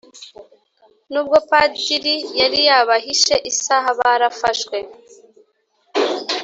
nubwo 1.11 1.37
padiri 1.49 2.15
yari 2.39 2.59
yabahishe 2.69 3.35
isaha 3.51 3.89
barafashwe 3.99 4.77